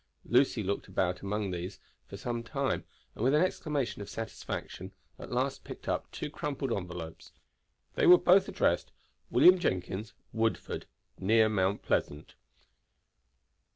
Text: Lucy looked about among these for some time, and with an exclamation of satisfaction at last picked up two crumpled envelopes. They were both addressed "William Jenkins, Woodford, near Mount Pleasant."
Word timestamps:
Lucy 0.25 0.63
looked 0.63 0.87
about 0.87 1.21
among 1.21 1.51
these 1.51 1.79
for 2.07 2.17
some 2.17 2.41
time, 2.41 2.83
and 3.13 3.23
with 3.23 3.35
an 3.35 3.43
exclamation 3.43 4.01
of 4.01 4.09
satisfaction 4.09 4.93
at 5.19 5.31
last 5.31 5.63
picked 5.63 5.87
up 5.87 6.09
two 6.11 6.27
crumpled 6.27 6.73
envelopes. 6.73 7.31
They 7.93 8.07
were 8.07 8.17
both 8.17 8.47
addressed 8.49 8.91
"William 9.29 9.59
Jenkins, 9.59 10.15
Woodford, 10.33 10.87
near 11.19 11.49
Mount 11.49 11.83
Pleasant." 11.83 12.33